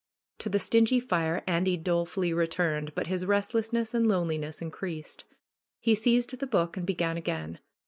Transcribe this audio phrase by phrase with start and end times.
[0.39, 5.25] To the stingy fire Andy dolefully returned, but his restlessness and loneliness increased.
[5.79, 7.59] He seized the book and began again.